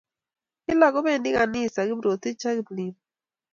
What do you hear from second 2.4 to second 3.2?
ak Kiplimo.